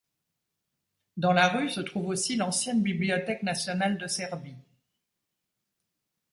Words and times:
Dans 1.15 1.31
la 1.31 1.47
rue 1.47 1.69
se 1.69 1.79
trouve 1.79 2.07
aussi 2.07 2.35
l'ancienne 2.35 2.81
Bibliothèque 2.81 3.43
nationale 3.43 3.99
de 3.99 4.07
Serbie. 4.07 4.55